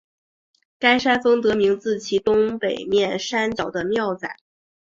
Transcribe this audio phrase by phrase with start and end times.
[0.79, 4.35] 该山峰得名自其东北面山脚的庙仔。